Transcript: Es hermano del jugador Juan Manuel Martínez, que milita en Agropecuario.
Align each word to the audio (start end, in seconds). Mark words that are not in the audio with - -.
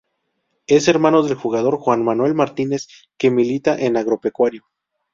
Es 0.65 0.87
hermano 0.87 1.21
del 1.21 1.35
jugador 1.35 1.77
Juan 1.77 2.03
Manuel 2.03 2.33
Martínez, 2.33 2.87
que 3.19 3.29
milita 3.29 3.77
en 3.79 3.97
Agropecuario. 3.97 4.63